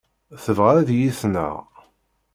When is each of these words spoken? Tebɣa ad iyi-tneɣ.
Tebɣa 0.43 0.71
ad 0.79 0.89
iyi-tneɣ. 0.91 1.55